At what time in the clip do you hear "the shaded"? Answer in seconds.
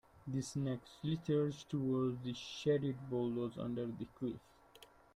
2.23-3.07